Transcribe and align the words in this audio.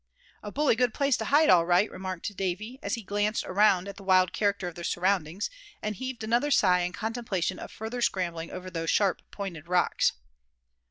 "A 0.41 0.51
bully 0.51 0.75
good 0.75 0.95
place 0.95 1.15
to 1.17 1.25
hide, 1.25 1.51
all 1.51 1.63
right," 1.63 1.87
remarked 1.91 2.35
Davy, 2.35 2.79
as 2.81 2.95
he 2.95 3.03
glanced 3.03 3.43
around 3.45 3.87
at 3.87 3.97
the 3.97 4.03
wild 4.03 4.33
character 4.33 4.67
of 4.67 4.73
their 4.73 4.83
surroundings, 4.83 5.47
and 5.79 5.95
heaved 5.95 6.23
another 6.23 6.49
sigh 6.49 6.79
in 6.79 6.91
contemplation 6.91 7.59
of 7.59 7.69
further 7.71 8.01
scrambling 8.01 8.49
over 8.49 8.71
those 8.71 8.89
sharp 8.89 9.21
pointed 9.29 9.67
rocks. 9.67 10.13